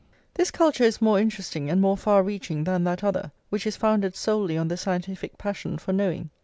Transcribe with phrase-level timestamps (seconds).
[0.33, 4.15] This culture is more interesting and more far reaching than that other, which is founded
[4.15, 6.31] solely on the scientific passion for knowing.